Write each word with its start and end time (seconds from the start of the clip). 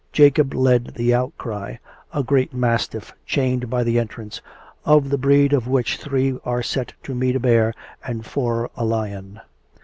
Jacob 0.11 0.55
led 0.55 0.95
the 0.95 1.13
outcry, 1.13 1.75
a 2.11 2.23
great 2.23 2.55
mastiff, 2.55 3.13
chained 3.27 3.69
by 3.69 3.83
the 3.83 3.99
entrance, 3.99 4.41
of 4.83 5.11
the 5.11 5.17
breed 5.19 5.53
of 5.53 5.67
which 5.67 5.97
three 5.97 6.39
are 6.43 6.63
set 6.63 6.93
to 7.03 7.13
meet 7.13 7.35
a 7.35 7.39
bear 7.39 7.71
and 8.03 8.25
four 8.25 8.71
a 8.75 8.83
lion. 8.83 9.39